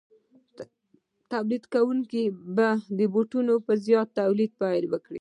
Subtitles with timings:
[1.31, 2.23] تولیدونکي
[2.55, 2.67] به
[2.97, 5.09] د بوټانو په زیات تولید پیل وکړي